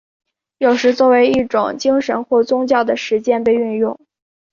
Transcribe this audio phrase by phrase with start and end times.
[0.57, 3.99] 有时作为一种精神或宗教的实践被运用。